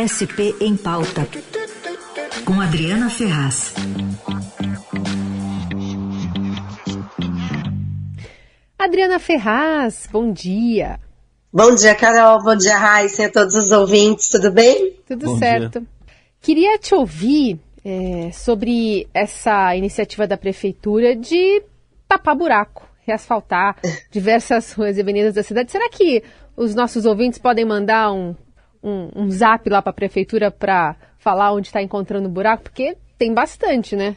SP 0.00 0.56
em 0.62 0.78
Pauta, 0.78 1.28
com 2.46 2.58
Adriana 2.58 3.10
Ferraz. 3.10 3.74
Adriana 8.78 9.18
Ferraz, 9.18 10.08
bom 10.10 10.32
dia. 10.32 10.98
Bom 11.52 11.74
dia, 11.74 11.94
Carol. 11.94 12.42
Bom 12.42 12.56
dia, 12.56 12.78
Raíssa 12.78 13.22
e 13.22 13.24
a 13.26 13.30
todos 13.30 13.54
os 13.54 13.72
ouvintes. 13.72 14.28
Tudo 14.28 14.50
bem? 14.50 14.96
Tudo 15.06 15.26
Bom 15.26 15.38
certo. 15.38 15.80
dia. 15.80 15.88
Queria 16.40 16.78
te 16.78 16.94
ouvir 16.94 17.60
é, 17.84 18.30
sobre 18.32 19.06
essa 19.12 19.76
iniciativa 19.76 20.26
da 20.26 20.38
prefeitura 20.38 21.14
de 21.14 21.62
tapar 22.08 22.34
buraco, 22.34 22.88
reasfaltar 23.06 23.76
diversas 24.10 24.72
ruas 24.72 24.96
e 24.96 25.02
avenidas 25.02 25.34
da 25.34 25.42
cidade. 25.42 25.70
Será 25.70 25.90
que 25.90 26.22
os 26.56 26.74
nossos 26.74 27.04
ouvintes 27.04 27.38
podem 27.38 27.66
mandar 27.66 28.10
um, 28.12 28.34
um, 28.82 29.10
um 29.14 29.30
zap 29.30 29.68
lá 29.68 29.82
para 29.82 29.90
a 29.90 29.94
prefeitura 29.94 30.50
para 30.50 30.96
falar 31.18 31.52
onde 31.52 31.68
está 31.68 31.82
encontrando 31.82 32.28
buraco? 32.28 32.64
Porque 32.64 32.96
tem 33.18 33.32
bastante, 33.34 33.94
né? 33.94 34.16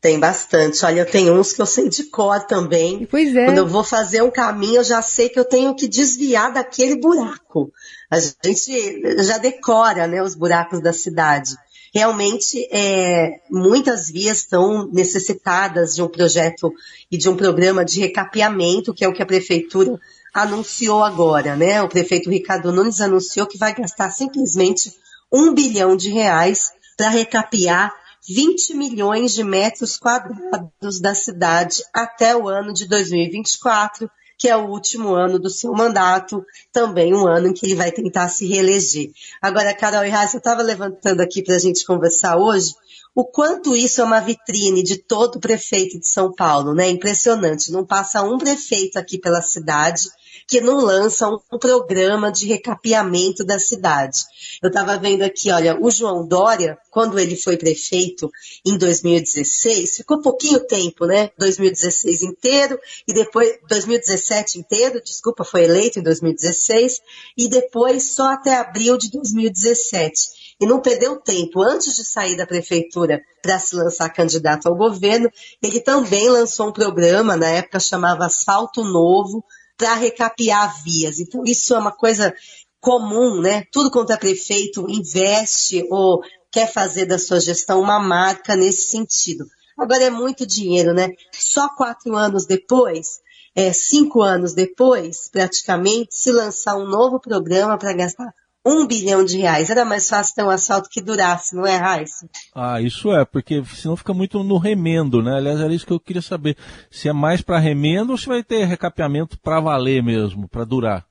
Tem 0.00 0.18
bastante. 0.18 0.84
Olha, 0.84 1.00
eu 1.00 1.06
tenho 1.06 1.34
uns 1.34 1.52
que 1.52 1.60
eu 1.60 1.66
sei 1.66 1.88
de 1.88 2.04
cor 2.04 2.38
também. 2.46 3.04
Pois 3.10 3.34
é. 3.34 3.46
Quando 3.46 3.58
eu 3.58 3.66
vou 3.66 3.82
fazer 3.82 4.22
um 4.22 4.30
caminho, 4.30 4.76
eu 4.76 4.84
já 4.84 5.02
sei 5.02 5.28
que 5.28 5.38
eu 5.38 5.44
tenho 5.44 5.74
que 5.74 5.88
desviar 5.88 6.52
daquele 6.52 7.00
buraco. 7.00 7.72
A 8.08 8.20
gente 8.20 9.02
já 9.24 9.38
decora, 9.38 10.06
né, 10.06 10.22
os 10.22 10.36
buracos 10.36 10.80
da 10.80 10.92
cidade. 10.92 11.56
Realmente, 11.92 12.68
é, 12.70 13.40
muitas 13.50 14.08
vias 14.08 14.38
estão 14.38 14.88
necessitadas 14.92 15.96
de 15.96 16.02
um 16.02 16.08
projeto 16.08 16.72
e 17.10 17.18
de 17.18 17.28
um 17.28 17.36
programa 17.36 17.84
de 17.84 17.98
recapeamento, 17.98 18.94
que 18.94 19.04
é 19.04 19.08
o 19.08 19.12
que 19.12 19.22
a 19.22 19.26
prefeitura 19.26 19.98
anunciou 20.42 21.02
agora, 21.02 21.56
né? 21.56 21.82
O 21.82 21.88
prefeito 21.88 22.30
Ricardo 22.30 22.72
Nunes 22.72 23.00
anunciou 23.00 23.46
que 23.46 23.58
vai 23.58 23.74
gastar 23.74 24.10
simplesmente 24.10 24.92
um 25.32 25.52
bilhão 25.52 25.96
de 25.96 26.10
reais 26.10 26.70
para 26.96 27.08
recapear 27.08 27.92
20 28.28 28.74
milhões 28.74 29.32
de 29.32 29.42
metros 29.42 29.96
quadrados 29.96 31.00
da 31.00 31.14
cidade 31.14 31.82
até 31.94 32.36
o 32.36 32.48
ano 32.48 32.72
de 32.72 32.86
2024, 32.86 34.10
que 34.38 34.48
é 34.48 34.56
o 34.56 34.68
último 34.68 35.14
ano 35.14 35.38
do 35.38 35.50
seu 35.50 35.72
mandato, 35.72 36.44
também 36.72 37.14
um 37.14 37.26
ano 37.26 37.48
em 37.48 37.52
que 37.52 37.66
ele 37.66 37.74
vai 37.74 37.90
tentar 37.90 38.28
se 38.28 38.46
reeleger. 38.46 39.10
Agora, 39.40 39.74
Carol 39.74 40.04
e 40.04 40.10
Raíssa, 40.10 40.36
eu 40.36 40.38
estava 40.38 40.62
levantando 40.62 41.20
aqui 41.20 41.42
para 41.42 41.56
a 41.56 41.58
gente 41.58 41.84
conversar 41.84 42.36
hoje 42.36 42.74
o 43.14 43.24
quanto 43.24 43.76
isso 43.76 44.00
é 44.00 44.04
uma 44.04 44.20
vitrine 44.20 44.82
de 44.82 44.96
todo 44.96 45.40
prefeito 45.40 45.98
de 45.98 46.06
São 46.06 46.32
Paulo, 46.32 46.74
né? 46.74 46.88
Impressionante. 46.88 47.72
Não 47.72 47.84
passa 47.84 48.22
um 48.22 48.38
prefeito 48.38 48.98
aqui 48.98 49.18
pela 49.18 49.42
cidade 49.42 50.08
que 50.48 50.62
não 50.62 50.78
lança 50.78 51.28
um 51.28 51.58
programa 51.58 52.32
de 52.32 52.46
recapeamento 52.46 53.44
da 53.44 53.58
cidade. 53.58 54.20
Eu 54.62 54.68
estava 54.68 54.96
vendo 54.96 55.22
aqui, 55.22 55.50
olha, 55.52 55.78
o 55.78 55.90
João 55.90 56.26
Dória, 56.26 56.78
quando 56.90 57.18
ele 57.18 57.36
foi 57.36 57.58
prefeito 57.58 58.30
em 58.64 58.78
2016, 58.78 59.96
ficou 59.96 60.22
pouquinho 60.22 60.60
tempo, 60.60 61.04
né? 61.04 61.30
2016 61.38 62.22
inteiro 62.22 62.78
e 63.06 63.12
depois 63.12 63.58
2017 63.68 64.58
inteiro, 64.58 65.02
desculpa, 65.02 65.44
foi 65.44 65.64
eleito 65.64 65.98
em 65.98 66.02
2016 66.02 67.00
e 67.36 67.46
depois 67.48 68.14
só 68.14 68.32
até 68.32 68.54
abril 68.54 68.96
de 68.96 69.10
2017 69.10 70.37
e 70.60 70.66
não 70.66 70.80
perdeu 70.80 71.16
tempo. 71.16 71.62
Antes 71.62 71.96
de 71.96 72.04
sair 72.04 72.36
da 72.36 72.46
prefeitura 72.46 73.22
para 73.42 73.58
se 73.58 73.76
lançar 73.76 74.08
candidato 74.10 74.66
ao 74.66 74.76
governo, 74.76 75.30
ele 75.62 75.80
também 75.80 76.28
lançou 76.28 76.68
um 76.68 76.72
programa, 76.72 77.36
na 77.36 77.48
época 77.48 77.78
chamava 77.78 78.26
Asfalto 78.26 78.82
Novo, 78.82 79.44
para 79.76 79.94
recapear 79.94 80.82
vias. 80.82 81.20
Então, 81.20 81.42
isso 81.44 81.74
é 81.74 81.78
uma 81.78 81.92
coisa 81.92 82.34
comum, 82.80 83.40
né? 83.40 83.64
Tudo 83.72 83.90
quanto 83.90 84.12
é 84.12 84.16
prefeito 84.16 84.86
investe 84.88 85.86
ou 85.90 86.20
quer 86.50 86.72
fazer 86.72 87.06
da 87.06 87.18
sua 87.18 87.40
gestão 87.40 87.80
uma 87.80 88.00
marca 88.00 88.56
nesse 88.56 88.88
sentido. 88.88 89.46
Agora 89.78 90.02
é 90.02 90.10
muito 90.10 90.44
dinheiro, 90.44 90.92
né? 90.92 91.10
Só 91.32 91.68
quatro 91.68 92.16
anos 92.16 92.46
depois, 92.46 93.20
é, 93.54 93.72
cinco 93.72 94.22
anos 94.22 94.54
depois, 94.54 95.28
praticamente, 95.30 96.16
se 96.16 96.32
lançar 96.32 96.76
um 96.76 96.86
novo 96.86 97.20
programa 97.20 97.78
para 97.78 97.92
gastar 97.92 98.34
um 98.68 98.86
bilhão 98.86 99.24
de 99.24 99.38
reais. 99.38 99.70
Era 99.70 99.84
mais 99.84 100.08
fácil 100.08 100.34
ter 100.34 100.44
um 100.44 100.50
asfalto 100.50 100.88
que 100.90 101.00
durasse, 101.00 101.56
não 101.56 101.66
é, 101.66 101.76
Raíssa? 101.76 102.28
Ah, 102.54 102.80
isso 102.80 103.12
é, 103.12 103.24
porque 103.24 103.62
senão 103.74 103.96
fica 103.96 104.12
muito 104.12 104.42
no 104.44 104.58
remendo, 104.58 105.22
né? 105.22 105.36
Aliás, 105.36 105.60
era 105.60 105.74
isso 105.74 105.86
que 105.86 105.92
eu 105.92 106.00
queria 106.00 106.22
saber. 106.22 106.56
Se 106.90 107.08
é 107.08 107.12
mais 107.12 107.40
para 107.40 107.58
remendo 107.58 108.12
ou 108.12 108.18
se 108.18 108.26
vai 108.26 108.42
ter 108.42 108.64
recapeamento 108.64 109.38
para 109.38 109.60
valer 109.60 110.02
mesmo, 110.02 110.48
para 110.48 110.64
durar? 110.64 111.07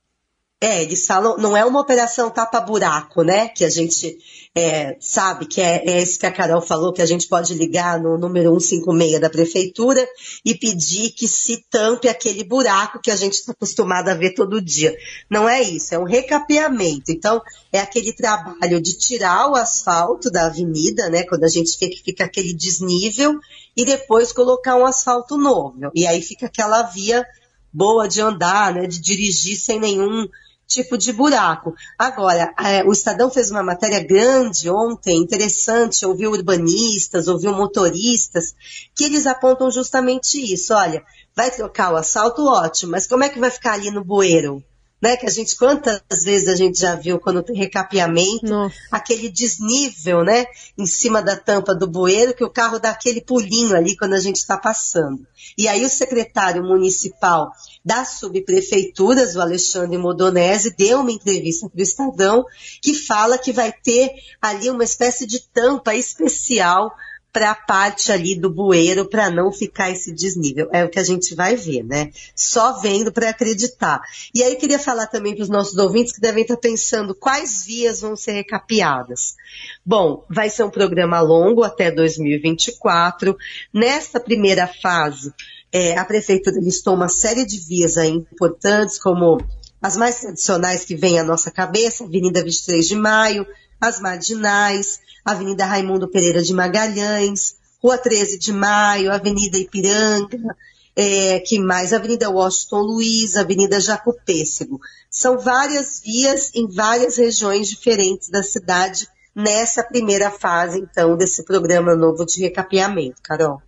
É, 0.60 0.82
eles 0.82 1.06
falam, 1.06 1.36
não 1.38 1.56
é 1.56 1.64
uma 1.64 1.80
operação 1.80 2.30
tapa-buraco, 2.30 3.22
né? 3.22 3.46
Que 3.46 3.64
a 3.64 3.70
gente 3.70 4.18
é, 4.52 4.96
sabe 4.98 5.46
que 5.46 5.60
é, 5.60 5.84
é 5.86 6.02
isso 6.02 6.18
que 6.18 6.26
a 6.26 6.32
Carol 6.32 6.60
falou, 6.60 6.92
que 6.92 7.00
a 7.00 7.06
gente 7.06 7.28
pode 7.28 7.54
ligar 7.54 8.00
no 8.00 8.18
número 8.18 8.58
156 8.58 9.20
da 9.20 9.30
prefeitura 9.30 10.04
e 10.44 10.56
pedir 10.56 11.12
que 11.12 11.28
se 11.28 11.64
tampe 11.70 12.08
aquele 12.08 12.42
buraco 12.42 13.00
que 13.00 13.10
a 13.10 13.14
gente 13.14 13.34
está 13.34 13.52
acostumado 13.52 14.08
a 14.08 14.14
ver 14.14 14.34
todo 14.34 14.60
dia. 14.60 14.92
Não 15.30 15.48
é 15.48 15.62
isso, 15.62 15.94
é 15.94 15.98
um 15.98 16.04
recapeamento. 16.04 17.12
Então, 17.12 17.40
é 17.72 17.78
aquele 17.78 18.12
trabalho 18.12 18.80
de 18.80 18.98
tirar 18.98 19.48
o 19.48 19.54
asfalto 19.54 20.28
da 20.28 20.46
avenida, 20.46 21.08
né? 21.08 21.22
Quando 21.22 21.44
a 21.44 21.48
gente 21.48 21.78
vê 21.78 21.88
que 21.88 22.02
fica 22.02 22.24
aquele 22.24 22.52
desnível, 22.52 23.38
e 23.76 23.84
depois 23.84 24.32
colocar 24.32 24.74
um 24.74 24.84
asfalto 24.84 25.38
novo. 25.38 25.92
E 25.94 26.04
aí 26.04 26.20
fica 26.20 26.46
aquela 26.46 26.82
via 26.82 27.24
boa 27.72 28.08
de 28.08 28.20
andar, 28.20 28.74
né? 28.74 28.88
De 28.88 29.00
dirigir 29.00 29.56
sem 29.56 29.78
nenhum 29.78 30.26
tipo 30.68 30.98
de 30.98 31.12
buraco. 31.12 31.74
Agora, 31.98 32.54
é, 32.60 32.84
o 32.84 32.92
Estadão 32.92 33.30
fez 33.30 33.50
uma 33.50 33.62
matéria 33.62 34.00
grande 34.00 34.70
ontem, 34.70 35.16
interessante, 35.16 36.04
ouviu 36.04 36.30
urbanistas, 36.30 37.26
ouviu 37.26 37.52
motoristas, 37.52 38.54
que 38.94 39.04
eles 39.04 39.26
apontam 39.26 39.70
justamente 39.70 40.36
isso. 40.36 40.74
Olha, 40.74 41.02
vai 41.34 41.50
trocar 41.50 41.92
o 41.92 41.96
assalto, 41.96 42.44
ótimo, 42.46 42.92
mas 42.92 43.06
como 43.06 43.24
é 43.24 43.28
que 43.30 43.40
vai 43.40 43.50
ficar 43.50 43.72
ali 43.72 43.90
no 43.90 44.04
bueiro? 44.04 44.62
Né, 45.00 45.16
que 45.16 45.26
a 45.26 45.30
gente, 45.30 45.56
quantas 45.56 46.24
vezes 46.24 46.48
a 46.48 46.56
gente 46.56 46.80
já 46.80 46.96
viu 46.96 47.20
quando 47.20 47.42
tem 47.42 47.56
recapeamento, 47.56 48.46
Nossa. 48.46 48.74
aquele 48.90 49.28
desnível, 49.28 50.24
né, 50.24 50.44
em 50.76 50.86
cima 50.86 51.22
da 51.22 51.36
tampa 51.36 51.72
do 51.72 51.86
bueiro, 51.86 52.34
que 52.34 52.42
o 52.42 52.50
carro 52.50 52.80
dá 52.80 52.90
aquele 52.90 53.20
pulinho 53.20 53.76
ali 53.76 53.96
quando 53.96 54.14
a 54.14 54.20
gente 54.20 54.36
está 54.36 54.58
passando. 54.58 55.24
E 55.56 55.68
aí 55.68 55.84
o 55.84 55.88
secretário 55.88 56.64
municipal 56.64 57.52
das 57.84 58.18
subprefeituras, 58.18 59.36
o 59.36 59.40
Alexandre 59.40 59.96
Modonese, 59.96 60.74
deu 60.76 61.00
uma 61.00 61.12
entrevista 61.12 61.68
para 61.68 61.78
o 61.78 61.82
Estadão 61.82 62.44
que 62.82 62.92
fala 62.94 63.38
que 63.38 63.52
vai 63.52 63.72
ter 63.72 64.10
ali 64.42 64.68
uma 64.68 64.84
espécie 64.84 65.26
de 65.26 65.40
tampa 65.40 65.94
especial 65.94 66.92
para 67.32 67.50
a 67.50 67.54
parte 67.54 68.10
ali 68.10 68.34
do 68.34 68.50
bueiro 68.50 69.08
para 69.08 69.30
não 69.30 69.52
ficar 69.52 69.90
esse 69.90 70.12
desnível. 70.12 70.68
É 70.72 70.84
o 70.84 70.88
que 70.88 70.98
a 70.98 71.04
gente 71.04 71.34
vai 71.34 71.56
ver, 71.56 71.82
né? 71.82 72.10
Só 72.34 72.80
vendo 72.80 73.12
para 73.12 73.30
acreditar. 73.30 74.00
E 74.34 74.42
aí 74.42 74.56
queria 74.56 74.78
falar 74.78 75.06
também 75.06 75.34
para 75.34 75.42
os 75.42 75.48
nossos 75.48 75.76
ouvintes 75.76 76.12
que 76.12 76.20
devem 76.20 76.42
estar 76.42 76.56
pensando 76.56 77.14
quais 77.14 77.64
vias 77.64 78.00
vão 78.00 78.16
ser 78.16 78.32
recapeadas. 78.32 79.36
Bom, 79.84 80.24
vai 80.28 80.50
ser 80.50 80.64
um 80.64 80.70
programa 80.70 81.20
longo 81.20 81.62
até 81.62 81.90
2024. 81.90 83.36
Nesta 83.72 84.18
primeira 84.18 84.66
fase, 84.66 85.32
é, 85.72 85.96
a 85.98 86.04
prefeitura 86.04 86.58
listou 86.60 86.94
uma 86.94 87.08
série 87.08 87.44
de 87.44 87.58
vias 87.58 87.98
aí 87.98 88.10
importantes, 88.10 88.98
como 88.98 89.38
as 89.80 89.96
mais 89.96 90.20
tradicionais 90.20 90.84
que 90.84 90.96
vêm 90.96 91.20
à 91.20 91.24
nossa 91.24 91.50
cabeça, 91.50 92.04
Avenida 92.04 92.42
23 92.42 92.88
de 92.88 92.96
Maio, 92.96 93.46
as 93.80 94.00
marginais, 94.00 95.00
Avenida 95.24 95.64
Raimundo 95.64 96.08
Pereira 96.08 96.42
de 96.42 96.52
Magalhães, 96.54 97.56
Rua 97.82 97.98
13 97.98 98.38
de 98.38 98.52
Maio, 98.52 99.12
Avenida 99.12 99.58
Ipiranga, 99.58 100.56
é, 100.96 101.38
que 101.40 101.60
mais? 101.60 101.92
Avenida 101.92 102.28
Washington 102.28 102.80
Luiz, 102.80 103.36
Avenida 103.36 103.80
Jaco 103.80 104.12
Pêssego. 104.24 104.80
São 105.08 105.38
várias 105.38 106.00
vias 106.04 106.50
em 106.54 106.66
várias 106.66 107.16
regiões 107.16 107.68
diferentes 107.68 108.28
da 108.28 108.42
cidade 108.42 109.06
nessa 109.34 109.84
primeira 109.84 110.30
fase, 110.30 110.80
então, 110.80 111.16
desse 111.16 111.44
programa 111.44 111.94
novo 111.94 112.26
de 112.26 112.40
recapeamento, 112.40 113.22
Carol. 113.22 113.62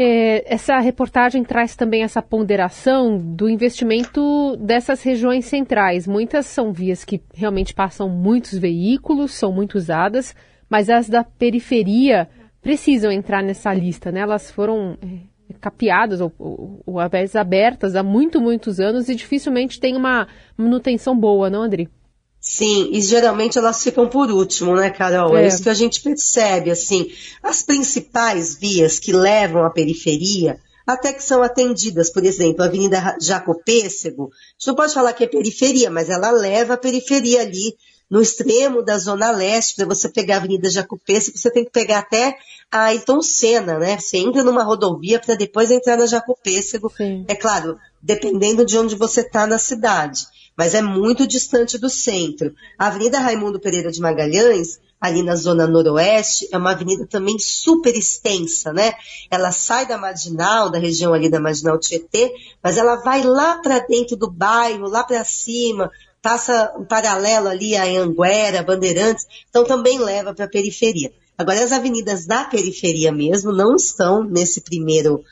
É, 0.00 0.54
essa 0.54 0.78
reportagem 0.78 1.42
traz 1.42 1.74
também 1.74 2.04
essa 2.04 2.22
ponderação 2.22 3.18
do 3.18 3.48
investimento 3.48 4.56
dessas 4.58 5.02
regiões 5.02 5.46
centrais. 5.46 6.06
Muitas 6.06 6.46
são 6.46 6.72
vias 6.72 7.02
que 7.02 7.20
realmente 7.34 7.74
passam 7.74 8.08
muitos 8.08 8.56
veículos, 8.56 9.32
são 9.32 9.50
muito 9.50 9.76
usadas, 9.76 10.34
mas 10.68 10.90
as 10.90 11.08
da 11.08 11.24
periferia 11.24 12.28
precisam 12.60 13.10
entrar 13.10 13.42
nessa 13.42 13.72
lista, 13.72 14.12
né? 14.12 14.20
Elas 14.20 14.50
foram 14.50 14.98
é, 15.02 15.54
capeadas 15.60 16.20
ou, 16.20 16.32
ou, 16.38 16.82
ou 16.86 16.98
abertas 17.00 17.94
há 17.94 18.02
muito, 18.02 18.40
muitos 18.40 18.78
anos 18.80 19.08
e 19.08 19.14
dificilmente 19.14 19.80
tem 19.80 19.96
uma 19.96 20.28
manutenção 20.56 21.18
boa, 21.18 21.48
não, 21.48 21.62
André? 21.62 21.88
Sim, 22.40 22.90
e 22.92 23.00
geralmente 23.00 23.58
elas 23.58 23.82
ficam 23.82 24.08
por 24.08 24.30
último, 24.30 24.76
né, 24.76 24.90
Carol? 24.90 25.36
É. 25.36 25.44
é 25.44 25.48
isso 25.48 25.62
que 25.62 25.68
a 25.68 25.74
gente 25.74 26.00
percebe, 26.00 26.70
assim. 26.70 27.10
As 27.42 27.62
principais 27.62 28.56
vias 28.56 28.98
que 28.98 29.12
levam 29.12 29.64
à 29.64 29.70
periferia, 29.70 30.58
até 30.86 31.12
que 31.12 31.22
são 31.22 31.42
atendidas, 31.42 32.10
por 32.10 32.24
exemplo, 32.24 32.62
a 32.62 32.66
Avenida 32.66 33.16
Jaco 33.20 33.60
Pêssego, 33.64 34.30
a 34.32 34.52
gente 34.58 34.66
não 34.68 34.74
pode 34.74 34.94
falar 34.94 35.12
que 35.12 35.24
é 35.24 35.26
periferia, 35.26 35.90
mas 35.90 36.08
ela 36.08 36.30
leva 36.30 36.74
a 36.74 36.78
periferia 36.78 37.42
ali 37.42 37.74
no 38.10 38.22
extremo 38.22 38.82
da 38.82 38.98
Zona 38.98 39.30
Leste, 39.30 39.76
para 39.76 39.86
você 39.86 40.08
pegar 40.08 40.36
a 40.36 40.38
Avenida 40.38 40.70
Jacupêssego, 40.70 41.36
você 41.36 41.50
tem 41.50 41.64
que 41.64 41.70
pegar 41.70 41.98
até 41.98 42.36
a 42.70 42.84
Ayrton 42.84 43.20
Senna, 43.22 43.78
né? 43.78 43.98
Você 43.98 44.18
entra 44.18 44.42
numa 44.42 44.62
rodovia 44.62 45.18
para 45.18 45.34
depois 45.34 45.70
entrar 45.70 45.96
na 45.96 46.06
Jacupêssego. 46.06 46.92
Sim. 46.96 47.24
É 47.28 47.34
claro, 47.34 47.78
dependendo 48.02 48.64
de 48.64 48.78
onde 48.78 48.94
você 48.94 49.20
está 49.20 49.46
na 49.46 49.58
cidade. 49.58 50.26
Mas 50.56 50.74
é 50.74 50.82
muito 50.82 51.26
distante 51.26 51.78
do 51.78 51.88
centro. 51.88 52.52
A 52.78 52.88
Avenida 52.88 53.20
Raimundo 53.20 53.60
Pereira 53.60 53.92
de 53.92 54.00
Magalhães, 54.00 54.80
ali 55.00 55.22
na 55.22 55.36
zona 55.36 55.66
noroeste, 55.66 56.48
é 56.50 56.58
uma 56.58 56.72
avenida 56.72 57.06
também 57.06 57.38
super 57.38 57.94
extensa, 57.94 58.72
né? 58.72 58.94
Ela 59.30 59.52
sai 59.52 59.86
da 59.86 59.96
marginal, 59.96 60.68
da 60.68 60.78
região 60.78 61.14
ali 61.14 61.30
da 61.30 61.38
marginal 61.38 61.78
Tietê, 61.78 62.32
mas 62.62 62.76
ela 62.76 62.96
vai 62.96 63.22
lá 63.22 63.58
para 63.58 63.78
dentro 63.78 64.16
do 64.16 64.28
bairro, 64.28 64.88
lá 64.88 65.04
para 65.04 65.24
cima, 65.24 65.90
passa 66.28 66.74
um 66.76 66.84
paralelo 66.84 67.48
ali 67.48 67.74
a 67.74 67.84
Anguera, 67.84 68.62
Bandeirantes, 68.62 69.24
então 69.48 69.64
também 69.64 69.98
leva 69.98 70.34
para 70.34 70.44
a 70.44 70.50
periferia. 70.50 71.10
Agora, 71.38 71.64
as 71.64 71.72
avenidas 71.72 72.26
da 72.26 72.44
periferia 72.44 73.10
mesmo 73.10 73.50
não 73.50 73.74
estão 73.74 74.22
nesse 74.22 74.60
primeiro 74.60 75.24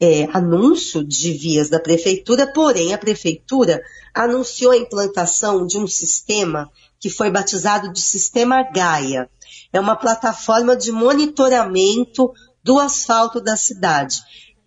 é, 0.00 0.28
anúncio 0.32 1.02
de 1.02 1.32
vias 1.32 1.68
da 1.68 1.80
prefeitura, 1.80 2.46
porém 2.46 2.94
a 2.94 2.98
prefeitura 2.98 3.82
anunciou 4.14 4.70
a 4.70 4.76
implantação 4.76 5.66
de 5.66 5.76
um 5.76 5.88
sistema 5.88 6.70
que 7.00 7.10
foi 7.10 7.32
batizado 7.32 7.92
de 7.92 8.00
Sistema 8.00 8.62
Gaia. 8.62 9.28
É 9.72 9.80
uma 9.80 9.96
plataforma 9.96 10.76
de 10.76 10.92
monitoramento 10.92 12.32
do 12.62 12.78
asfalto 12.78 13.40
da 13.40 13.56
cidade. 13.56 14.20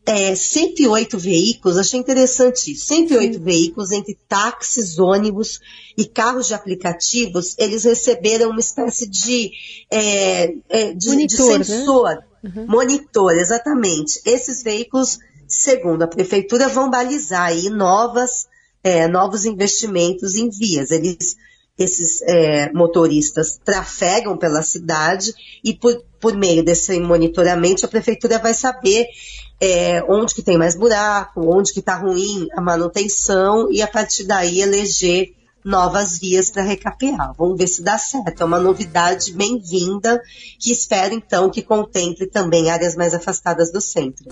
É, 0.09 0.33
108 0.33 1.17
veículos, 1.17 1.77
achei 1.77 1.99
interessante 1.99 2.71
isso, 2.71 2.85
108 2.85 3.33
Sim. 3.33 3.43
veículos 3.43 3.91
entre 3.91 4.17
táxis, 4.25 4.97
ônibus 4.97 5.59
e 5.97 6.05
carros 6.05 6.47
de 6.47 6.53
aplicativos, 6.53 7.55
eles 7.57 7.83
receberam 7.83 8.51
uma 8.51 8.61
espécie 8.61 9.05
de, 9.05 9.51
é, 9.91 10.53
é, 10.69 10.93
de, 10.93 11.07
monitor, 11.09 11.51
de 11.51 11.57
né? 11.57 11.63
sensor, 11.65 12.09
né? 12.09 12.21
uhum. 12.55 12.67
monitor, 12.67 13.33
exatamente. 13.33 14.21
Esses 14.25 14.63
veículos, 14.63 15.19
segundo 15.45 16.03
a 16.03 16.07
prefeitura, 16.07 16.69
vão 16.69 16.89
balizar 16.89 17.47
aí 17.47 17.69
novas, 17.69 18.47
é, 18.81 19.09
novos 19.09 19.43
investimentos 19.43 20.35
em 20.35 20.49
vias. 20.49 20.89
Eles 20.89 21.35
esses 21.77 22.21
é, 22.23 22.71
motoristas 22.73 23.59
trafegam 23.63 24.35
pela 24.35 24.63
cidade 24.63 25.31
e 25.63 25.75
por, 25.75 26.03
por 26.19 26.35
meio 26.35 26.63
desse 26.63 26.99
monitoramento 26.99 27.85
a 27.85 27.89
prefeitura 27.89 28.39
vai 28.39 28.53
saber 28.53 29.05
é, 29.59 30.03
onde 30.07 30.35
que 30.35 30.41
tem 30.41 30.57
mais 30.57 30.75
buraco, 30.75 31.41
onde 31.41 31.73
que 31.73 31.79
está 31.79 31.95
ruim 31.95 32.47
a 32.55 32.61
manutenção 32.61 33.71
e 33.71 33.81
a 33.81 33.87
partir 33.87 34.25
daí 34.25 34.61
eleger 34.61 35.33
novas 35.63 36.17
vias 36.17 36.49
para 36.49 36.63
recapear. 36.63 37.33
Vamos 37.37 37.57
ver 37.57 37.67
se 37.67 37.83
dá 37.83 37.97
certo. 37.97 38.41
É 38.41 38.45
uma 38.45 38.59
novidade 38.59 39.33
bem-vinda 39.33 40.21
que 40.59 40.71
espero 40.71 41.13
então 41.13 41.49
que 41.49 41.61
contemple 41.61 42.27
também 42.27 42.69
áreas 42.69 42.95
mais 42.95 43.13
afastadas 43.13 43.71
do 43.71 43.81
centro. 43.81 44.25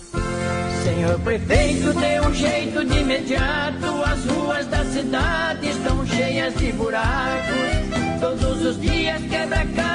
Senhor 0.84 1.20
prefeito, 1.20 1.94
dê 1.94 2.22
um 2.22 2.34
jeito 2.34 2.86
de 2.86 3.00
imediato, 3.00 3.86
as 4.06 4.26
ruas 4.26 4.66
da 4.68 4.86
cidade 4.86 5.70
estão 5.70 6.06
cheias 6.06 6.56
de 6.56 6.72
buracos. 6.74 7.56
Todos 8.22 8.66
os 8.66 8.80
dias 8.80 9.22
quebra 9.30 9.66
pelas 9.66 9.95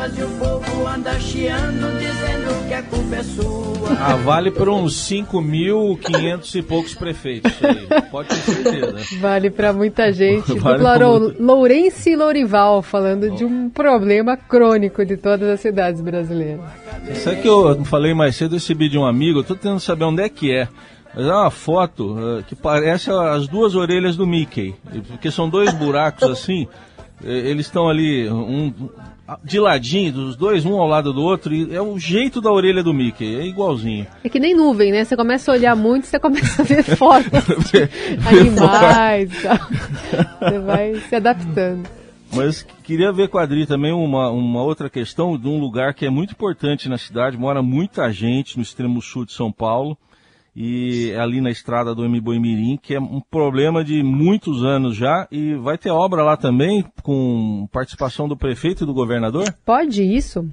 ruas 0.00 0.18
e 0.18 0.22
o 0.22 0.28
povo 0.30 0.86
anda 0.86 1.18
chiando 1.20 1.98
dizendo 1.98 2.68
que 2.68 2.74
a 2.74 2.82
culpa 2.82 3.16
é 3.16 3.22
sua. 3.22 3.90
Ah, 3.98 4.16
vale 4.16 4.50
por 4.50 4.68
uns 4.68 4.94
5.500 4.94 6.54
e 6.54 6.62
poucos 6.62 6.94
prefeitos. 6.94 7.52
Aí. 7.62 8.02
Pode 8.10 8.28
ter 8.28 8.36
certeza. 8.36 9.18
Vale 9.20 9.50
para 9.50 9.72
muita 9.72 10.12
gente. 10.12 10.52
Vale 10.58 10.82
muito... 10.82 11.42
Lourenço 11.42 12.08
Lourival 12.16 12.82
falando 12.82 13.24
oh. 13.24 13.34
de 13.34 13.44
um 13.44 13.68
problema 13.68 14.36
crônico 14.36 15.04
de 15.04 15.16
todas 15.16 15.48
as 15.48 15.60
cidades 15.60 16.00
brasileiras. 16.00 16.60
Sabe 17.16 17.42
que 17.42 17.48
eu 17.48 17.84
falei 17.84 18.14
mais 18.14 18.36
cedo, 18.36 18.52
recebi 18.52 18.88
de 18.88 18.96
um 18.96 19.04
amigo, 19.04 19.40
eu 19.40 19.44
tô 19.44 19.54
tentando 19.54 19.80
saber 19.80 20.04
onde 20.04 20.22
é 20.22 20.28
que 20.28 20.52
é. 20.52 20.68
Mas 21.14 21.26
é 21.26 21.32
uma 21.32 21.50
foto 21.50 22.12
uh, 22.12 22.42
que 22.44 22.54
parece 22.54 23.10
as 23.10 23.48
duas 23.48 23.74
orelhas 23.74 24.16
do 24.16 24.26
Mickey. 24.26 24.74
Porque 25.08 25.30
são 25.30 25.48
dois 25.48 25.74
buracos 25.74 26.22
assim. 26.30 26.68
Eles 27.22 27.66
estão 27.66 27.88
ali, 27.88 28.28
um, 28.30 28.72
de 29.44 29.60
ladinho, 29.60 30.12
dos 30.12 30.36
dois, 30.36 30.64
um 30.64 30.74
ao 30.76 30.88
lado 30.88 31.12
do 31.12 31.22
outro, 31.22 31.54
e 31.54 31.74
é 31.74 31.80
o 31.80 31.98
jeito 31.98 32.40
da 32.40 32.50
orelha 32.50 32.82
do 32.82 32.94
Mickey, 32.94 33.36
é 33.38 33.46
igualzinho. 33.46 34.06
É 34.24 34.28
que 34.28 34.40
nem 34.40 34.54
nuvem, 34.54 34.90
né? 34.90 35.04
Você 35.04 35.16
começa 35.16 35.50
a 35.50 35.54
olhar 35.54 35.76
muito, 35.76 36.06
você 36.06 36.18
começa 36.18 36.62
a 36.62 36.64
ver 36.64 36.82
formas 36.96 37.44
animais, 38.26 39.30
você 39.30 40.58
vai 40.58 40.94
se 41.08 41.14
adaptando. 41.14 41.88
Mas 42.32 42.62
queria 42.84 43.12
ver 43.12 43.28
com 43.28 43.38
a 43.38 43.42
Adri 43.42 43.66
também 43.66 43.92
uma, 43.92 44.30
uma 44.30 44.62
outra 44.62 44.88
questão 44.88 45.36
de 45.36 45.48
um 45.48 45.58
lugar 45.58 45.94
que 45.94 46.06
é 46.06 46.10
muito 46.10 46.32
importante 46.32 46.88
na 46.88 46.96
cidade, 46.96 47.36
mora 47.36 47.60
muita 47.60 48.10
gente 48.12 48.56
no 48.56 48.62
extremo 48.62 49.02
sul 49.02 49.24
de 49.24 49.32
São 49.32 49.50
Paulo, 49.50 49.98
e 50.54 51.10
é 51.10 51.20
ali 51.20 51.40
na 51.40 51.50
estrada 51.50 51.94
do 51.94 52.08
Mboimirim, 52.08 52.78
que 52.80 52.94
é 52.94 53.00
um 53.00 53.20
problema 53.20 53.84
de 53.84 54.02
muitos 54.02 54.64
anos 54.64 54.96
já, 54.96 55.26
e 55.30 55.54
vai 55.54 55.78
ter 55.78 55.90
obra 55.90 56.22
lá 56.22 56.36
também, 56.36 56.84
com 57.02 57.68
participação 57.72 58.28
do 58.28 58.36
prefeito 58.36 58.84
e 58.84 58.86
do 58.86 58.94
governador? 58.94 59.54
Pode 59.64 60.02
isso? 60.02 60.46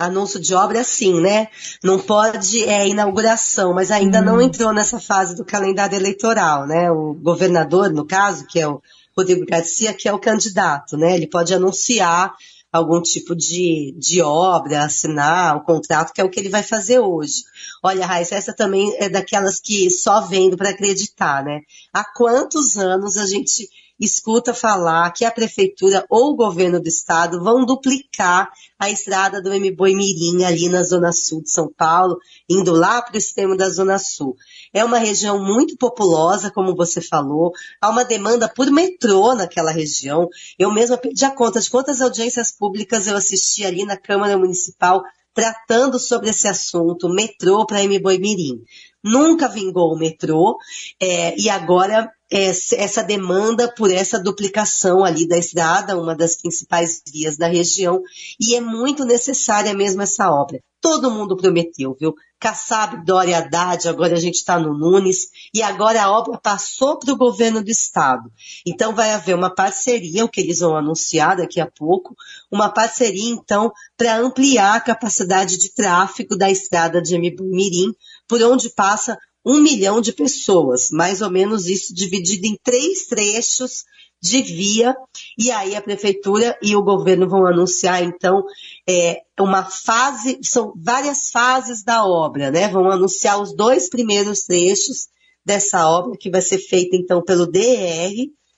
Anúncio 0.00 0.40
de 0.40 0.54
obra, 0.54 0.82
sim, 0.82 1.20
né? 1.20 1.46
Não 1.84 1.98
pode 1.98 2.64
é, 2.64 2.88
inauguração, 2.88 3.72
mas 3.72 3.92
ainda 3.92 4.20
hum. 4.20 4.24
não 4.24 4.42
entrou 4.42 4.72
nessa 4.72 4.98
fase 4.98 5.36
do 5.36 5.44
calendário 5.44 5.96
eleitoral, 5.96 6.66
né? 6.66 6.90
O 6.90 7.14
governador, 7.14 7.90
no 7.90 8.04
caso, 8.04 8.46
que 8.46 8.58
é 8.58 8.66
o 8.66 8.82
Rodrigo 9.16 9.46
Garcia, 9.46 9.94
que 9.94 10.08
é 10.08 10.12
o 10.12 10.18
candidato, 10.18 10.96
né? 10.96 11.14
Ele 11.14 11.28
pode 11.28 11.54
anunciar 11.54 12.34
algum 12.72 13.02
tipo 13.02 13.36
de, 13.36 13.94
de 13.98 14.22
obra, 14.22 14.84
assinar 14.84 15.56
o 15.56 15.64
contrato, 15.64 16.12
que 16.12 16.20
é 16.20 16.24
o 16.24 16.30
que 16.30 16.40
ele 16.40 16.48
vai 16.48 16.62
fazer 16.62 16.98
hoje. 16.98 17.44
Olha, 17.82 18.06
Raíssa, 18.06 18.34
essa 18.34 18.54
também 18.54 18.96
é 18.98 19.10
daquelas 19.10 19.60
que 19.60 19.90
só 19.90 20.22
vendo 20.22 20.56
para 20.56 20.70
acreditar, 20.70 21.44
né? 21.44 21.60
Há 21.92 22.02
quantos 22.02 22.78
anos 22.78 23.18
a 23.18 23.26
gente 23.26 23.68
escuta 24.04 24.52
falar 24.52 25.12
que 25.12 25.24
a 25.24 25.30
prefeitura 25.30 26.04
ou 26.10 26.32
o 26.32 26.36
governo 26.36 26.80
do 26.80 26.88
estado 26.88 27.42
vão 27.42 27.64
duplicar 27.64 28.50
a 28.76 28.90
estrada 28.90 29.40
do 29.40 29.54
Mboi 29.54 29.94
Mirim 29.94 30.42
ali 30.42 30.68
na 30.68 30.82
zona 30.82 31.12
sul 31.12 31.40
de 31.40 31.50
São 31.50 31.72
Paulo, 31.72 32.18
indo 32.48 32.72
lá 32.72 33.00
para 33.00 33.14
o 33.14 33.18
extremo 33.18 33.56
da 33.56 33.70
zona 33.70 34.00
sul. 34.00 34.36
É 34.74 34.84
uma 34.84 34.98
região 34.98 35.38
muito 35.38 35.76
populosa, 35.76 36.50
como 36.50 36.74
você 36.74 37.00
falou. 37.00 37.52
Há 37.80 37.90
uma 37.90 38.04
demanda 38.04 38.48
por 38.48 38.68
metrô 38.72 39.36
naquela 39.36 39.70
região. 39.70 40.28
Eu 40.58 40.72
mesma 40.72 40.98
perdi 40.98 41.24
a 41.24 41.30
conta 41.30 41.60
de 41.60 41.70
quantas 41.70 42.00
audiências 42.00 42.50
públicas 42.50 43.06
eu 43.06 43.16
assisti 43.16 43.64
ali 43.64 43.84
na 43.84 43.96
Câmara 43.96 44.36
Municipal 44.36 45.02
tratando 45.34 45.98
sobre 45.98 46.30
esse 46.30 46.46
assunto, 46.46 47.08
metrô 47.08 47.64
para 47.64 47.82
M. 47.82 47.98
Mirim. 47.98 48.62
Nunca 49.02 49.48
vingou 49.48 49.92
o 49.92 49.98
metrô, 49.98 50.58
é, 51.00 51.38
e 51.40 51.48
agora 51.48 52.12
essa 52.32 53.02
demanda 53.02 53.70
por 53.70 53.92
essa 53.92 54.18
duplicação 54.18 55.04
ali 55.04 55.28
da 55.28 55.36
estrada, 55.36 55.98
uma 55.98 56.16
das 56.16 56.36
principais 56.36 57.02
vias 57.12 57.36
da 57.36 57.46
região, 57.46 58.02
e 58.40 58.54
é 58.54 58.60
muito 58.60 59.04
necessária 59.04 59.74
mesmo 59.74 60.00
essa 60.00 60.30
obra. 60.30 60.58
Todo 60.80 61.10
mundo 61.10 61.36
prometeu, 61.36 61.94
viu? 62.00 62.14
Kassab, 62.40 63.04
Dória, 63.04 63.38
Haddad, 63.38 63.88
agora 63.88 64.14
a 64.14 64.18
gente 64.18 64.34
está 64.34 64.58
no 64.58 64.76
Nunes, 64.76 65.28
e 65.54 65.62
agora 65.62 66.02
a 66.02 66.10
obra 66.10 66.40
passou 66.42 66.98
para 66.98 67.12
o 67.12 67.16
governo 67.16 67.62
do 67.62 67.70
estado. 67.70 68.32
Então 68.66 68.94
vai 68.94 69.12
haver 69.12 69.36
uma 69.36 69.54
parceria, 69.54 70.24
o 70.24 70.28
que 70.28 70.40
eles 70.40 70.58
vão 70.58 70.76
anunciar 70.76 71.36
daqui 71.36 71.60
a 71.60 71.70
pouco, 71.70 72.16
uma 72.50 72.68
parceria 72.68 73.30
então 73.30 73.70
para 73.96 74.16
ampliar 74.16 74.76
a 74.76 74.80
capacidade 74.80 75.56
de 75.58 75.72
tráfego 75.72 76.36
da 76.36 76.50
estrada 76.50 77.00
de 77.00 77.16
Mirim, 77.16 77.94
por 78.26 78.42
onde 78.42 78.70
passa 78.70 79.16
um 79.44 79.60
milhão 79.60 80.00
de 80.00 80.12
pessoas, 80.12 80.90
mais 80.90 81.20
ou 81.20 81.30
menos 81.30 81.66
isso 81.66 81.94
dividido 81.94 82.46
em 82.46 82.56
três 82.62 83.06
trechos 83.06 83.84
de 84.22 84.40
via, 84.40 84.96
e 85.36 85.50
aí 85.50 85.74
a 85.74 85.82
prefeitura 85.82 86.56
e 86.62 86.76
o 86.76 86.82
governo 86.82 87.28
vão 87.28 87.44
anunciar, 87.44 88.04
então, 88.04 88.44
é, 88.88 89.22
uma 89.40 89.64
fase, 89.64 90.38
são 90.44 90.72
várias 90.76 91.30
fases 91.30 91.82
da 91.82 92.06
obra, 92.06 92.52
né? 92.52 92.68
Vão 92.68 92.88
anunciar 92.88 93.42
os 93.42 93.52
dois 93.52 93.90
primeiros 93.90 94.42
trechos 94.42 95.08
dessa 95.44 95.88
obra, 95.88 96.16
que 96.16 96.30
vai 96.30 96.40
ser 96.40 96.58
feita, 96.58 96.94
então, 96.94 97.20
pelo 97.20 97.50
DR, 97.50 98.14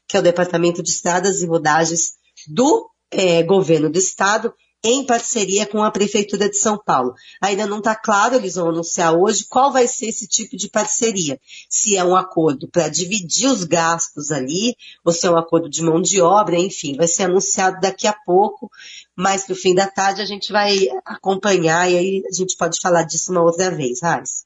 que 0.07 0.19
é 0.19 0.21
o 0.21 0.23
Departamento 0.23 0.83
de 0.83 0.91
Estradas 0.91 1.41
e 1.41 1.47
Rodagens 1.47 2.13
do 2.47 2.87
é, 3.11 3.43
governo 3.43 3.89
do 3.89 3.99
estado, 3.99 4.53
em 4.85 5.05
parceria 5.05 5.65
com 5.65 5.83
a 5.83 5.91
Prefeitura 5.91 6.49
de 6.49 6.59
São 6.59 6.77
Paulo. 6.77 7.15
Ainda 7.41 7.67
não 7.67 7.79
está 7.79 7.97
claro, 7.97 8.35
eles 8.35 8.57
vão 8.57 8.69
anunciar 8.69 9.15
hoje, 9.15 9.47
qual 9.49 9.73
vai 9.73 9.89
ser 9.89 10.07
esse 10.07 10.29
tipo 10.29 10.57
de 10.57 10.69
parceria. 10.69 11.41
Se 11.71 11.97
é 11.97 12.05
um 12.05 12.15
acordo 12.15 12.69
para 12.69 12.89
dividir 12.89 13.49
os 13.49 13.65
gastos 13.65 14.31
ali, 14.31 14.77
ou 15.03 15.11
se 15.11 15.27
é 15.27 15.31
um 15.31 15.39
acordo 15.39 15.71
de 15.71 15.83
mão 15.83 16.03
de 16.03 16.21
obra, 16.21 16.57
enfim, 16.57 16.95
vai 16.97 17.09
ser 17.09 17.25
anunciado 17.25 17.81
daqui 17.81 18.07
a 18.07 18.13
pouco, 18.13 18.71
mas 19.17 19.49
no 19.49 19.55
fim 19.55 19.75
da 19.75 19.87
tarde 19.87 20.21
a 20.21 20.27
gente 20.27 20.53
vai 20.53 20.89
acompanhar 21.05 21.91
e 21.91 21.97
aí 21.97 22.23
a 22.29 22.35
gente 22.35 22.55
pode 22.57 22.79
falar 22.81 23.05
disso 23.05 23.33
uma 23.33 23.43
outra 23.43 23.71
vez, 23.71 24.03
Raiz. 24.03 24.45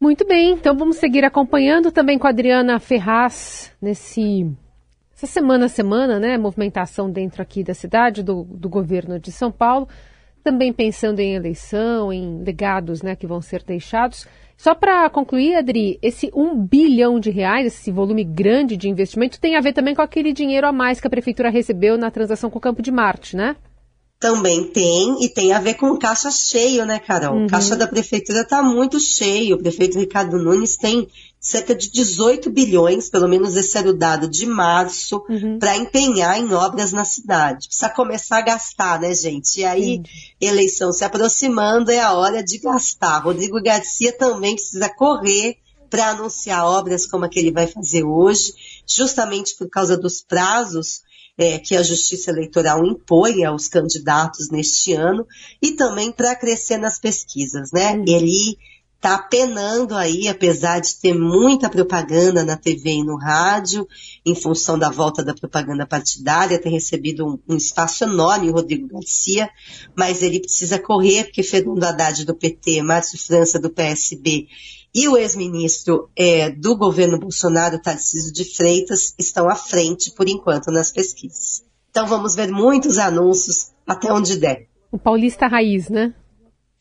Muito 0.00 0.26
bem, 0.26 0.54
então 0.54 0.76
vamos 0.76 0.96
seguir 0.96 1.24
acompanhando 1.24 1.90
também 1.90 2.18
com 2.18 2.26
a 2.26 2.30
Adriana 2.30 2.78
Ferraz 2.78 3.72
nesse 3.80 4.52
essa 5.22 5.32
semana 5.32 5.66
a 5.66 5.68
semana, 5.68 6.18
né, 6.18 6.36
movimentação 6.36 7.08
dentro 7.08 7.40
aqui 7.40 7.62
da 7.62 7.74
cidade, 7.74 8.24
do, 8.24 8.42
do 8.42 8.68
governo 8.68 9.20
de 9.20 9.30
São 9.30 9.52
Paulo, 9.52 9.88
também 10.42 10.72
pensando 10.72 11.20
em 11.20 11.34
eleição, 11.34 12.12
em 12.12 12.42
legados 12.42 13.02
né, 13.02 13.14
que 13.14 13.26
vão 13.26 13.40
ser 13.40 13.62
deixados. 13.62 14.26
Só 14.56 14.74
para 14.74 15.08
concluir, 15.10 15.54
Adri, 15.54 15.98
esse 16.02 16.30
um 16.34 16.56
bilhão 16.56 17.20
de 17.20 17.30
reais, 17.30 17.66
esse 17.66 17.92
volume 17.92 18.24
grande 18.24 18.76
de 18.76 18.88
investimento, 18.88 19.40
tem 19.40 19.54
a 19.54 19.60
ver 19.60 19.72
também 19.72 19.94
com 19.94 20.02
aquele 20.02 20.32
dinheiro 20.32 20.66
a 20.66 20.72
mais 20.72 21.00
que 21.00 21.06
a 21.06 21.10
prefeitura 21.10 21.50
recebeu 21.50 21.96
na 21.96 22.10
transação 22.10 22.50
com 22.50 22.58
o 22.58 22.60
Campo 22.60 22.82
de 22.82 22.90
Marte, 22.90 23.36
né? 23.36 23.56
Também 24.18 24.64
tem, 24.68 25.24
e 25.24 25.28
tem 25.28 25.52
a 25.52 25.60
ver 25.60 25.74
com 25.74 25.86
o 25.90 25.98
caixa 25.98 26.30
cheio, 26.30 26.84
né, 26.84 27.00
Carol? 27.00 27.36
Uhum. 27.36 27.46
O 27.46 27.48
caixa 27.48 27.74
da 27.74 27.88
prefeitura 27.88 28.42
está 28.42 28.62
muito 28.62 29.00
cheio. 29.00 29.56
O 29.56 29.58
prefeito 29.58 29.98
Ricardo 29.98 30.38
Nunes 30.38 30.76
tem 30.76 31.08
cerca 31.42 31.74
de 31.74 31.90
18 31.90 32.48
bilhões, 32.50 33.10
pelo 33.10 33.28
menos 33.28 33.56
esse 33.56 33.76
era 33.76 33.90
o 33.90 33.92
dado 33.92 34.28
de 34.28 34.46
março, 34.46 35.24
uhum. 35.28 35.58
para 35.58 35.76
empenhar 35.76 36.38
em 36.38 36.54
obras 36.54 36.92
na 36.92 37.04
cidade. 37.04 37.66
Precisa 37.66 37.90
começar 37.90 38.38
a 38.38 38.42
gastar, 38.42 39.00
né, 39.00 39.12
gente? 39.12 39.58
E 39.58 39.64
aí, 39.64 39.96
Sim. 39.96 40.02
eleição 40.40 40.92
se 40.92 41.04
aproximando, 41.04 41.90
é 41.90 41.98
a 41.98 42.12
hora 42.12 42.44
de 42.44 42.58
gastar. 42.58 43.18
Rodrigo 43.18 43.60
Garcia 43.60 44.16
também 44.16 44.54
precisa 44.54 44.88
correr 44.88 45.56
para 45.90 46.10
anunciar 46.10 46.64
obras 46.64 47.06
como 47.06 47.24
a 47.24 47.28
que 47.28 47.40
ele 47.40 47.50
vai 47.50 47.66
fazer 47.66 48.04
hoje, 48.04 48.54
justamente 48.86 49.56
por 49.56 49.68
causa 49.68 49.96
dos 49.96 50.22
prazos 50.22 51.02
é, 51.36 51.58
que 51.58 51.74
a 51.74 51.82
Justiça 51.82 52.30
Eleitoral 52.30 52.86
impõe 52.86 53.44
aos 53.44 53.66
candidatos 53.66 54.48
neste 54.48 54.92
ano 54.92 55.26
e 55.60 55.72
também 55.72 56.12
para 56.12 56.36
crescer 56.36 56.78
nas 56.78 57.00
pesquisas, 57.00 57.72
né? 57.72 57.94
Uhum. 57.94 58.04
Ele 58.06 58.56
está 59.02 59.18
penando 59.18 59.96
aí, 59.96 60.28
apesar 60.28 60.80
de 60.80 60.94
ter 60.94 61.12
muita 61.12 61.68
propaganda 61.68 62.44
na 62.44 62.56
TV 62.56 62.90
e 62.90 63.04
no 63.04 63.16
rádio, 63.16 63.84
em 64.24 64.32
função 64.32 64.78
da 64.78 64.90
volta 64.90 65.24
da 65.24 65.34
propaganda 65.34 65.84
partidária, 65.84 66.60
tem 66.60 66.70
recebido 66.70 67.26
um, 67.26 67.36
um 67.52 67.56
espaço 67.56 68.04
enorme 68.04 68.48
o 68.48 68.52
Rodrigo 68.52 68.86
Garcia, 68.86 69.50
mas 69.96 70.22
ele 70.22 70.38
precisa 70.38 70.78
correr, 70.78 71.24
porque 71.24 71.42
Fernando 71.42 71.82
Haddad 71.82 72.24
do 72.24 72.32
PT, 72.32 72.80
Márcio 72.82 73.18
França 73.18 73.58
do 73.58 73.70
PSB 73.70 74.46
e 74.94 75.08
o 75.08 75.16
ex-ministro 75.16 76.08
é, 76.14 76.50
do 76.50 76.76
governo 76.76 77.18
Bolsonaro, 77.18 77.82
Tarcísio 77.82 78.32
de 78.32 78.44
Freitas, 78.44 79.14
estão 79.18 79.48
à 79.48 79.56
frente, 79.56 80.12
por 80.12 80.28
enquanto, 80.28 80.70
nas 80.70 80.92
pesquisas. 80.92 81.64
Então 81.90 82.06
vamos 82.06 82.36
ver 82.36 82.52
muitos 82.52 82.98
anúncios 82.98 83.72
até 83.84 84.12
onde 84.12 84.36
der. 84.36 84.68
O 84.92 84.98
paulista 84.98 85.48
raiz, 85.48 85.88
né? 85.88 86.14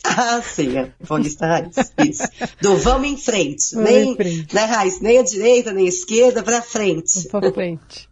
Ah, 0.17 0.41
sim, 0.41 0.77
é. 0.77 0.91
Paulista 1.07 1.45
Raiz. 1.45 1.75
Isso. 1.99 2.27
Do 2.59 2.75
vamos 2.77 3.07
em 3.07 3.17
frente. 3.17 3.75
Vamos 3.75 3.89
nem, 3.89 4.11
em 4.11 4.15
frente. 4.15 4.55
Né, 4.55 4.65
Raiz, 4.65 4.99
nem 4.99 5.19
a 5.19 5.23
direita, 5.23 5.71
nem 5.71 5.85
a 5.85 5.89
esquerda, 5.89 6.41
pra 6.43 6.61
frente. 6.61 7.27
Pra 7.29 7.51
frente. 7.51 8.09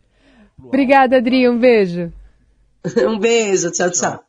Obrigada, 0.64 1.18
Adri. 1.18 1.50
Um 1.50 1.58
beijo. 1.58 2.14
um 3.08 3.18
beijo. 3.18 3.72
Tchau, 3.72 3.90
tchau. 3.90 4.29